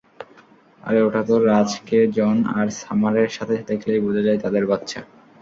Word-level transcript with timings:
আরে 0.83 0.99
ওটা 1.03 1.21
তো 1.27 1.35
রাজ-কে 1.47 1.99
জন 2.17 2.37
আর 2.57 2.67
সামারের 2.79 3.29
সাথে 3.29 3.55
দেখলেই 3.69 4.03
বোঝা 4.05 4.21
যায় 4.27 4.39
তাদের 4.43 4.63
বাচ্চা। 4.71 4.99